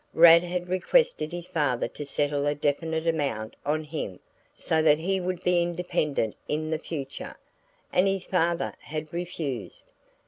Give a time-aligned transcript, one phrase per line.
[0.15, 4.19] Rad had requested his father to settle a definite amount on him
[4.51, 7.37] so that he would be independent in the future,
[7.93, 9.91] and his father had refused.